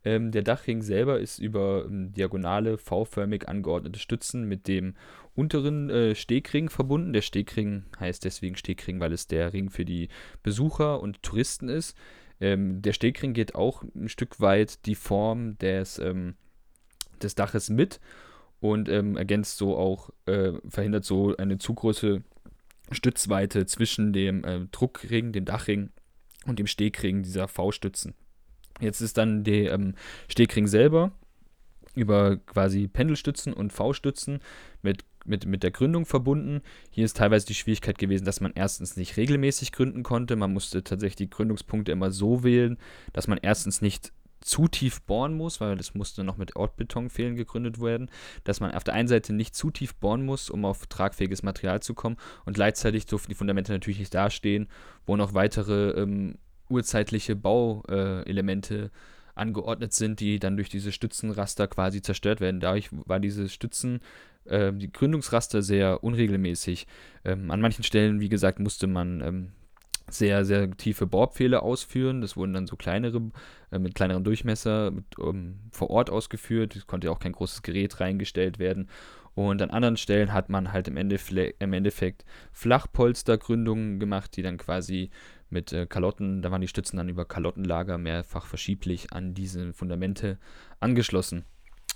Ähm, 0.08 0.32
der 0.32 0.42
Dachring 0.42 0.82
selber 0.84 1.20
ist 1.20 1.38
über 1.38 1.84
ähm, 1.86 2.14
diagonale, 2.14 2.78
V-förmig 2.78 3.50
angeordnete 3.50 4.00
Stützen 4.00 4.48
mit 4.48 4.70
dem 4.70 4.96
unteren 5.36 5.90
äh, 5.90 6.16
Stegring 6.16 6.70
verbunden. 6.70 7.12
Der 7.12 7.22
Stegring 7.22 7.84
heißt 8.00 8.24
deswegen 8.24 8.56
Stegring, 8.56 9.02
weil 9.02 9.12
es 9.12 9.28
der 9.28 9.52
Ring 9.52 9.70
für 9.70 9.84
die 9.84 10.08
Besucher 10.44 11.02
und 11.02 11.24
Touristen 11.24 11.68
ist. 11.68 11.98
Ähm, 12.40 12.82
der 12.82 12.94
Stegring 12.94 13.34
geht 13.34 13.56
auch 13.56 13.84
ein 13.96 14.08
Stück 14.08 14.40
weit 14.40 14.86
die 14.86 14.96
Form 14.96 15.58
des, 15.58 16.00
ähm, 16.00 16.36
des 17.22 17.36
Daches 17.36 17.70
mit 17.70 18.00
und 18.62 18.88
ähm, 18.88 19.18
ergänzt 19.18 19.58
so 19.58 19.76
auch, 19.76 20.10
äh, 20.26 20.54
verhindert 20.70 21.04
so 21.04 21.36
eine 21.36 21.58
zu 21.58 21.74
große 21.74 22.24
Stützweite 22.92 23.66
zwischen 23.66 24.14
dem 24.14 24.46
äh, 24.46 24.62
Druckring, 24.72 25.34
dem 25.34 25.44
Dachring 25.44 25.90
und 26.46 26.60
dem 26.60 26.68
Stegring 26.68 27.24
dieser 27.24 27.50
V-Stützen. 27.50 28.16
Jetzt 28.80 29.02
ist 29.02 29.18
dann 29.18 29.44
der 29.44 29.74
ähm, 29.74 29.96
Stegring 30.28 30.68
selber 30.68 31.12
über 31.96 32.38
quasi 32.38 32.88
Pendelstützen 32.88 33.54
und 33.54 33.74
V-Stützen 33.74 34.40
mit, 34.84 35.04
mit, 35.26 35.46
mit 35.46 35.64
der 35.64 35.72
Gründung 35.72 36.06
verbunden. 36.06 36.62
Hier 36.92 37.06
ist 37.06 37.18
teilweise 37.18 37.48
die 37.48 37.56
Schwierigkeit 37.56 37.98
gewesen, 37.98 38.26
dass 38.26 38.40
man 38.40 38.54
erstens 38.54 38.98
nicht 38.98 39.18
regelmäßig 39.18 39.72
gründen 39.72 40.04
konnte. 40.04 40.36
Man 40.36 40.54
musste 40.54 40.84
tatsächlich 40.84 41.16
die 41.16 41.30
Gründungspunkte 41.30 41.92
immer 41.92 42.12
so 42.12 42.44
wählen, 42.44 42.78
dass 43.14 43.28
man 43.28 43.40
erstens 43.42 43.82
nicht 43.82 44.14
zu 44.42 44.68
tief 44.68 45.02
bohren 45.02 45.34
muss, 45.34 45.60
weil 45.60 45.76
das 45.76 45.96
musste 45.96 46.24
noch 46.24 46.38
mit 46.38 46.56
Ortbetonfehlen 46.56 47.36
gegründet 47.36 47.82
werden, 47.82 48.10
dass 48.44 48.60
man 48.60 48.72
auf 48.72 48.84
der 48.84 48.94
einen 48.94 49.08
Seite 49.08 49.34
nicht 49.34 49.56
zu 49.56 49.72
tief 49.72 49.96
bohren 49.96 50.24
muss, 50.24 50.50
um 50.50 50.64
auf 50.66 50.86
tragfähiges 50.86 51.44
Material 51.44 51.82
zu 51.82 51.96
kommen 51.96 52.18
und 52.46 52.54
gleichzeitig 52.54 53.08
durften 53.08 53.32
die 53.32 53.36
Fundamente 53.36 53.72
natürlich 53.72 54.00
nicht 54.00 54.14
dastehen, 54.14 54.68
wo 55.06 55.18
noch 55.18 55.34
weitere 55.34 55.90
ähm, 56.02 56.38
urzeitliche 56.70 57.36
Bauelemente 57.36 58.92
angeordnet 59.36 59.94
sind, 59.94 60.20
die 60.20 60.40
dann 60.40 60.58
durch 60.58 60.70
diese 60.70 60.92
Stützenraster 60.92 61.68
quasi 61.68 62.02
zerstört 62.02 62.42
werden. 62.42 62.60
Dadurch 62.60 62.90
war 62.92 63.20
diese 63.20 63.50
Stützen, 63.50 64.02
äh, 64.46 64.74
die 64.74 64.92
Gründungsraster 64.92 65.62
sehr 65.62 66.04
unregelmäßig. 66.04 66.88
Ähm, 67.24 67.52
an 67.52 67.62
manchen 67.62 67.84
Stellen, 67.84 68.20
wie 68.20 68.30
gesagt, 68.30 68.60
musste 68.60 68.88
man 68.88 69.22
ähm, 69.22 69.52
sehr, 70.10 70.46
sehr 70.46 70.72
tiefe 70.72 71.06
Bohrpfähle 71.06 71.62
ausführen. 71.62 72.22
Das 72.22 72.38
wurden 72.38 72.54
dann 72.54 72.68
so 72.68 72.76
kleinere, 72.76 73.22
äh, 73.72 73.80
mit 73.80 73.96
kleinerem 73.96 74.24
Durchmesser 74.24 74.92
mit, 74.92 75.06
ähm, 75.22 75.60
vor 75.72 75.90
Ort 75.90 76.10
ausgeführt. 76.10 76.76
Es 76.76 76.88
konnte 76.88 77.12
auch 77.12 77.20
kein 77.20 77.34
großes 77.34 77.62
Gerät 77.62 78.00
reingestellt 78.00 78.60
werden. 78.60 78.90
Und 79.36 79.62
an 79.62 79.70
anderen 79.70 79.98
Stellen 79.98 80.34
hat 80.34 80.50
man 80.50 80.74
halt 80.74 80.88
im, 80.88 80.98
Endeffle 80.98 81.54
im 81.60 81.72
Endeffekt 81.72 82.26
Flachpolstergründungen 82.54 84.00
gemacht, 84.00 84.36
die 84.36 84.42
dann 84.42 84.58
quasi 84.58 85.12
mit 85.50 85.72
äh, 85.74 85.86
Kalotten, 85.86 86.42
da 86.42 86.51
waren 86.51 86.62
die 86.62 86.68
Stützen 86.68 86.98
dann 86.98 87.10
über 87.10 87.25
Kalottenlager 87.25 87.98
mehrfach 87.98 88.46
verschieblich 88.46 89.13
an 89.13 89.34
diese 89.34 89.74
Fundamente 89.74 90.38
angeschlossen. 90.80 91.46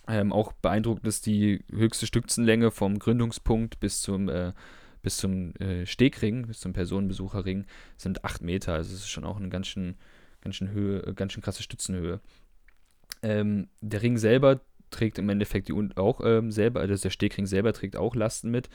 Ähm, 0.07 0.33
auch 0.33 0.51
beeindruckend 0.53 1.07
ist 1.07 1.25
die 1.25 1.63
höchste 1.71 2.07
Stützenlänge 2.07 2.71
vom 2.71 2.97
Gründungspunkt 2.97 3.79
bis 3.79 4.01
zum, 4.01 4.29
äh, 4.29 4.53
bis 5.01 5.17
zum 5.17 5.55
äh, 5.55 5.85
Stegring, 5.85 6.47
bis 6.47 6.59
zum 6.59 6.73
Personenbesucherring, 6.73 7.65
sind 7.97 8.23
8 8.23 8.41
Meter. 8.41 8.73
Also 8.73 8.93
es 8.93 9.01
ist 9.01 9.09
schon 9.09 9.25
auch 9.25 9.37
eine 9.37 9.49
ganz 9.49 9.67
schön, 9.67 9.95
ganz 10.41 10.55
schön, 10.55 10.71
Höhe, 10.71 11.05
äh, 11.05 11.13
ganz 11.13 11.33
schön 11.33 11.43
krasse 11.43 11.63
Stützenhöhe. 11.63 12.19
Ähm, 13.21 13.67
der 13.81 14.01
Ring 14.01 14.17
selber 14.17 14.61
trägt 14.89 15.19
im 15.19 15.29
Endeffekt 15.29 15.69
die, 15.69 15.73
auch 15.95 16.21
ähm, 16.23 16.51
selber, 16.51 16.81
also 16.81 17.01
der 17.01 17.09
Stegring 17.09 17.45
selber 17.45 17.73
trägt 17.73 17.95
auch 17.95 18.15
Lasten 18.15 18.51
mit, 18.51 18.69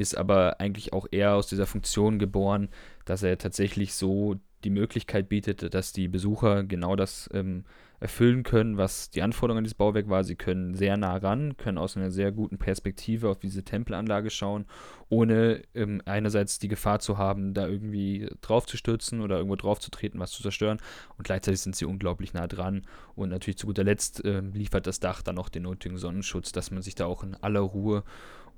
ist 0.00 0.16
aber 0.16 0.60
eigentlich 0.60 0.92
auch 0.94 1.06
eher 1.10 1.34
aus 1.34 1.46
dieser 1.46 1.66
Funktion 1.66 2.18
geboren, 2.18 2.70
dass 3.04 3.22
er 3.22 3.36
tatsächlich 3.36 3.92
so 3.94 4.36
die 4.64 4.70
Möglichkeit 4.70 5.28
bietet, 5.28 5.74
dass 5.74 5.92
die 5.92 6.08
Besucher 6.08 6.64
genau 6.64 6.96
das 6.96 7.28
ähm, 7.34 7.64
erfüllen 8.00 8.44
können, 8.44 8.78
was 8.78 9.10
die 9.10 9.20
Anforderung 9.20 9.58
an 9.58 9.64
dieses 9.64 9.74
Bauwerk 9.74 10.08
war. 10.08 10.24
Sie 10.24 10.34
können 10.34 10.74
sehr 10.74 10.96
nah 10.96 11.16
ran, 11.16 11.58
können 11.58 11.76
aus 11.76 11.98
einer 11.98 12.10
sehr 12.10 12.32
guten 12.32 12.56
Perspektive 12.56 13.28
auf 13.28 13.38
diese 13.38 13.62
Tempelanlage 13.62 14.30
schauen, 14.30 14.64
ohne 15.10 15.62
ähm, 15.74 16.00
einerseits 16.06 16.58
die 16.58 16.68
Gefahr 16.68 17.00
zu 17.00 17.18
haben, 17.18 17.52
da 17.52 17.68
irgendwie 17.68 18.30
drauf 18.40 18.66
zu 18.66 18.78
stürzen 18.78 19.20
oder 19.20 19.36
irgendwo 19.36 19.56
drauf 19.56 19.80
zu 19.80 19.90
treten, 19.90 20.18
was 20.18 20.30
zu 20.30 20.42
zerstören. 20.42 20.78
Und 21.18 21.24
gleichzeitig 21.24 21.60
sind 21.60 21.76
sie 21.76 21.84
unglaublich 21.84 22.32
nah 22.32 22.46
dran. 22.46 22.86
Und 23.14 23.28
natürlich 23.28 23.58
zu 23.58 23.66
guter 23.66 23.84
Letzt 23.84 24.24
äh, 24.24 24.40
liefert 24.40 24.86
das 24.86 25.00
Dach 25.00 25.20
dann 25.20 25.34
noch 25.34 25.50
den 25.50 25.64
nötigen 25.64 25.98
Sonnenschutz, 25.98 26.52
dass 26.52 26.70
man 26.70 26.80
sich 26.80 26.94
da 26.94 27.04
auch 27.04 27.22
in 27.22 27.34
aller 27.34 27.60
Ruhe 27.60 28.02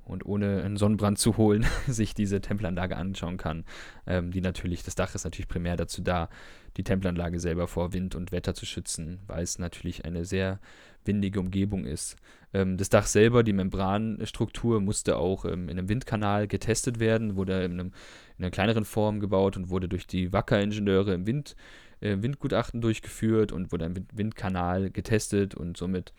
und 0.05 0.25
ohne 0.25 0.63
einen 0.63 0.77
Sonnenbrand 0.77 1.17
zu 1.17 1.37
holen, 1.37 1.65
sich 1.87 2.13
diese 2.13 2.41
Tempelanlage 2.41 2.97
anschauen 2.97 3.37
kann. 3.37 3.65
Ähm, 4.05 4.31
die 4.31 4.41
natürlich, 4.41 4.83
das 4.83 4.95
Dach 4.95 5.15
ist 5.15 5.23
natürlich 5.23 5.47
primär 5.47 5.75
dazu 5.75 6.01
da, 6.01 6.29
die 6.77 6.83
Tempelanlage 6.83 7.39
selber 7.39 7.67
vor 7.67 7.93
Wind 7.93 8.15
und 8.15 8.31
Wetter 8.31 8.53
zu 8.53 8.65
schützen, 8.65 9.19
weil 9.27 9.43
es 9.43 9.59
natürlich 9.59 10.05
eine 10.05 10.25
sehr 10.25 10.59
windige 11.05 11.39
Umgebung 11.39 11.85
ist. 11.85 12.15
Ähm, 12.53 12.77
das 12.77 12.89
Dach 12.89 13.05
selber, 13.05 13.43
die 13.43 13.53
Membranstruktur, 13.53 14.81
musste 14.81 15.17
auch 15.17 15.45
ähm, 15.45 15.69
in 15.69 15.77
einem 15.77 15.89
Windkanal 15.89 16.47
getestet 16.47 16.99
werden, 16.99 17.35
wurde 17.35 17.63
in, 17.63 17.73
einem, 17.73 17.91
in 18.37 18.45
einer 18.45 18.51
kleineren 18.51 18.85
Form 18.85 19.19
gebaut 19.19 19.57
und 19.57 19.69
wurde 19.69 19.87
durch 19.87 20.07
die 20.07 20.33
Wacker-Ingenieure 20.33 21.13
im 21.13 21.27
Wind, 21.27 21.55
äh, 21.99 22.17
Windgutachten 22.19 22.81
durchgeführt 22.81 23.51
und 23.51 23.71
wurde 23.71 23.85
im 23.85 23.95
Windkanal 24.13 24.89
getestet 24.91 25.55
und 25.55 25.77
somit 25.77 26.13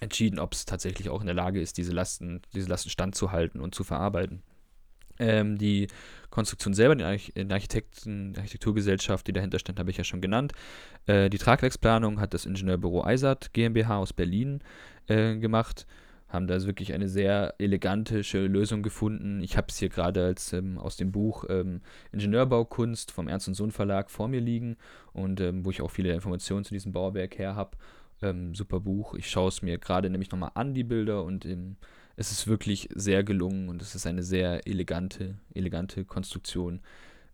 entschieden, 0.00 0.38
ob 0.38 0.52
es 0.52 0.64
tatsächlich 0.64 1.08
auch 1.08 1.20
in 1.20 1.26
der 1.26 1.34
Lage 1.34 1.60
ist, 1.60 1.78
diese 1.78 1.92
Lasten, 1.92 2.42
diese 2.54 2.68
Lasten 2.68 2.90
standzuhalten 2.90 3.60
und 3.60 3.74
zu 3.74 3.84
verarbeiten. 3.84 4.42
Ähm, 5.18 5.56
die 5.56 5.88
Konstruktion 6.30 6.74
selber, 6.74 6.94
die 6.94 7.04
Architekten, 7.04 8.34
die 8.34 8.38
Architekturgesellschaft, 8.38 9.26
die 9.26 9.32
dahinter 9.32 9.58
stand, 9.58 9.78
habe 9.78 9.90
ich 9.90 9.96
ja 9.96 10.04
schon 10.04 10.20
genannt. 10.20 10.52
Äh, 11.06 11.30
die 11.30 11.38
Tragwerksplanung 11.38 12.20
hat 12.20 12.34
das 12.34 12.44
Ingenieurbüro 12.44 13.04
Eisert 13.04 13.52
GmbH 13.52 13.96
aus 13.96 14.12
Berlin 14.12 14.60
äh, 15.06 15.36
gemacht. 15.36 15.86
Haben 16.28 16.48
da 16.48 16.54
also 16.54 16.66
wirklich 16.66 16.92
eine 16.92 17.08
sehr 17.08 17.54
elegantische 17.58 18.46
Lösung 18.46 18.82
gefunden. 18.82 19.40
Ich 19.40 19.56
habe 19.56 19.68
es 19.70 19.78
hier 19.78 19.88
gerade 19.88 20.34
ähm, 20.52 20.76
aus 20.76 20.96
dem 20.96 21.12
Buch 21.12 21.44
ähm, 21.48 21.80
Ingenieurbaukunst 22.12 23.12
vom 23.12 23.28
Ernst 23.28 23.46
und 23.48 23.54
Sohn 23.54 23.70
Verlag 23.70 24.10
vor 24.10 24.26
mir 24.26 24.40
liegen 24.40 24.76
und 25.12 25.40
ähm, 25.40 25.64
wo 25.64 25.70
ich 25.70 25.80
auch 25.80 25.90
viele 25.90 26.12
Informationen 26.12 26.64
zu 26.64 26.74
diesem 26.74 26.92
Bauwerk 26.92 27.38
her 27.38 27.54
habe. 27.54 27.76
Ähm, 28.22 28.54
super 28.54 28.80
Buch. 28.80 29.14
Ich 29.14 29.30
schaue 29.30 29.48
es 29.48 29.62
mir 29.62 29.78
gerade 29.78 30.08
nämlich 30.10 30.30
nochmal 30.30 30.52
an, 30.54 30.74
die 30.74 30.84
Bilder, 30.84 31.24
und 31.24 31.44
ähm, 31.44 31.76
es 32.16 32.32
ist 32.32 32.46
wirklich 32.46 32.88
sehr 32.94 33.22
gelungen 33.24 33.68
und 33.68 33.82
es 33.82 33.94
ist 33.94 34.06
eine 34.06 34.22
sehr 34.22 34.66
elegante, 34.66 35.38
elegante 35.54 36.04
Konstruktion 36.04 36.80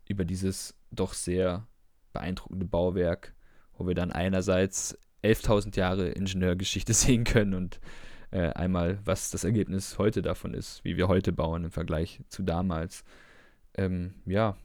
über 0.08 0.24
dieses 0.24 0.74
doch 0.90 1.14
sehr 1.14 1.66
beeindruckende 2.12 2.66
Bauwerk, 2.66 3.34
wo 3.78 3.86
wir 3.86 3.94
dann 3.94 4.10
einerseits 4.10 4.98
11.000 5.22 5.76
Jahre 5.76 6.08
Ingenieurgeschichte 6.10 6.92
sehen 6.94 7.24
können 7.24 7.54
und 7.54 7.80
äh, 8.32 8.48
einmal, 8.48 8.98
was 9.04 9.30
das 9.30 9.44
Ergebnis 9.44 9.98
heute 9.98 10.22
davon 10.22 10.54
ist, 10.54 10.84
wie 10.84 10.96
wir 10.96 11.08
heute 11.08 11.32
bauen 11.32 11.64
im 11.64 11.70
Vergleich 11.70 12.20
zu 12.28 12.42
damals. 12.42 13.04
Ähm, 13.74 14.14
ja, 14.26 14.56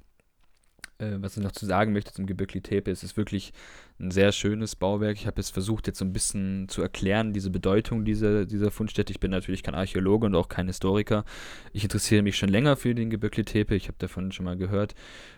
äh, 1.00 1.18
was 1.20 1.38
ich 1.38 1.44
noch 1.44 1.52
zu 1.52 1.66
sagen 1.66 1.94
möchte 1.94 2.14
zum 2.14 2.26
Gebirgli 2.26 2.62
Tepe, 2.62 2.92
es 2.92 3.04
ist 3.04 3.18
wirklich 3.18 3.54
ein 4.00 4.12
sehr 4.12 4.32
schönes 4.32 4.76
Bauwerk. 4.76 5.18
Ich 5.18 5.26
habe 5.26 5.40
es 5.42 5.50
versucht, 5.50 5.88
jetzt 5.88 6.00
so 6.00 6.06
ein 6.06 6.14
bisschen 6.14 6.70
zu 6.70 6.82
erklären, 6.82 7.34
diese 7.34 7.50
Bedeutung 7.50 8.06
dieser, 8.06 8.46
dieser 8.46 8.70
Fundstätte. 8.70 9.12
Ich 9.12 9.20
bin 9.20 9.32
natürlich 9.32 9.64
kein 9.64 9.74
Archäologe 9.74 10.28
und 10.28 10.36
auch 10.36 10.50
kein 10.50 10.68
Historiker. 10.68 11.26
Ich 11.74 11.84
interessiere 11.84 12.22
mich 12.22 12.38
schon 12.38 12.50
länger 12.50 12.76
für 12.76 12.94
den 12.94 13.10
Gebirgli 13.10 13.44
Tepe. 13.44 13.76
Ich 13.76 13.88
habe 13.88 13.98
davon 13.98 14.32
schon 14.32 14.46
mal 14.46 14.58
gehört, 14.58 14.94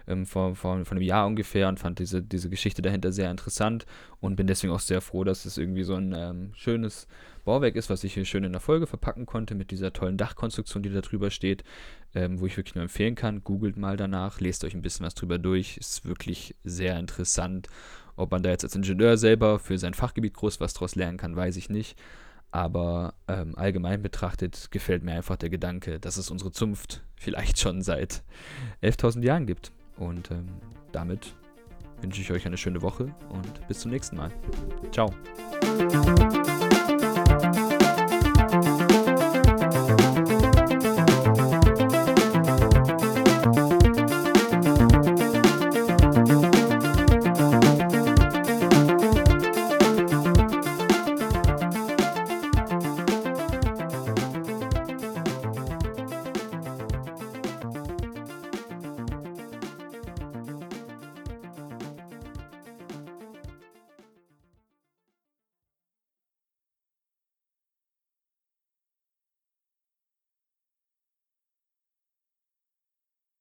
ähm, 0.07 0.25
vor, 0.25 0.55
vor, 0.55 0.83
vor 0.83 0.91
einem 0.91 1.01
Jahr 1.01 1.25
ungefähr, 1.25 1.69
und 1.69 1.79
fand 1.79 1.99
diese, 1.99 2.21
diese 2.21 2.49
Geschichte 2.49 2.81
dahinter 2.81 3.11
sehr 3.11 3.31
interessant 3.31 3.85
und 4.19 4.35
bin 4.35 4.47
deswegen 4.47 4.73
auch 4.73 4.79
sehr 4.79 5.01
froh, 5.01 5.23
dass 5.23 5.45
es 5.45 5.57
irgendwie 5.57 5.83
so 5.83 5.95
ein 5.95 6.13
ähm, 6.13 6.51
schönes 6.53 7.07
Bauwerk 7.45 7.75
ist, 7.75 7.89
was 7.89 8.03
ich 8.03 8.13
hier 8.13 8.25
schön 8.25 8.43
in 8.43 8.51
der 8.51 8.61
Folge 8.61 8.87
verpacken 8.87 9.25
konnte 9.25 9.55
mit 9.55 9.71
dieser 9.71 9.93
tollen 9.93 10.17
Dachkonstruktion, 10.17 10.83
die 10.83 10.89
da 10.89 11.01
drüber 11.01 11.31
steht, 11.31 11.63
ähm, 12.13 12.39
wo 12.39 12.45
ich 12.45 12.57
wirklich 12.57 12.75
nur 12.75 12.83
empfehlen 12.83 13.15
kann. 13.15 13.43
Googelt 13.43 13.77
mal 13.77 13.97
danach, 13.97 14.39
lest 14.39 14.63
euch 14.65 14.73
ein 14.73 14.81
bisschen 14.81 15.05
was 15.05 15.15
drüber 15.15 15.39
durch. 15.39 15.77
Ist 15.77 16.05
wirklich 16.05 16.55
sehr 16.63 16.99
interessant. 16.99 17.67
Ob 18.19 18.31
man 18.31 18.43
da 18.43 18.49
jetzt 18.49 18.65
als 18.65 18.75
Ingenieur 18.75 19.15
selber 19.17 19.59
für 19.59 19.77
sein 19.77 19.93
Fachgebiet 19.93 20.33
groß 20.33 20.59
was 20.59 20.73
draus 20.73 20.95
lernen 20.95 21.17
kann, 21.17 21.37
weiß 21.37 21.55
ich 21.55 21.69
nicht. 21.69 21.97
Aber 22.51 23.13
ähm, 23.29 23.53
allgemein 23.55 24.01
betrachtet 24.01 24.71
gefällt 24.71 25.03
mir 25.03 25.13
einfach 25.13 25.37
der 25.37 25.49
Gedanke, 25.49 26.01
dass 26.01 26.17
es 26.17 26.29
unsere 26.29 26.51
Zunft 26.51 27.01
vielleicht 27.15 27.59
schon 27.59 27.81
seit 27.81 28.23
11.000 28.83 29.23
Jahren 29.23 29.45
gibt. 29.45 29.71
Und 29.95 30.31
ähm, 30.31 30.47
damit 30.91 31.33
wünsche 32.01 32.21
ich 32.21 32.31
euch 32.31 32.45
eine 32.45 32.57
schöne 32.57 32.81
Woche 32.81 33.15
und 33.29 33.67
bis 33.69 33.79
zum 33.79 33.91
nächsten 33.91 34.17
Mal. 34.17 34.31
Ciao. 34.91 35.13